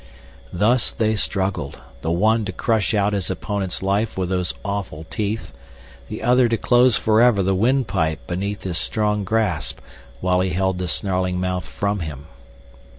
[0.51, 5.53] Thus they struggled, the one to crush out his opponent's life with those awful teeth,
[6.09, 9.79] the other to close forever the windpipe beneath his strong grasp
[10.19, 12.25] while he held the snarling mouth from him.